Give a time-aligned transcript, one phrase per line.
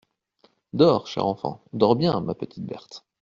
[0.73, 1.63] Dors, chère enfant!…
[1.73, 3.05] dors bien, ma petite Berthe!…